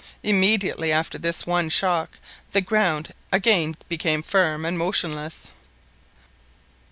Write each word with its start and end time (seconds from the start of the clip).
Immediately 0.23 0.91
after 0.91 1.19
this 1.19 1.45
one 1.45 1.69
shock, 1.69 2.17
the 2.53 2.61
ground 2.61 3.13
again 3.31 3.77
became 3.87 4.23
firm 4.23 4.65
and 4.65 4.75
motionless. 4.75 5.51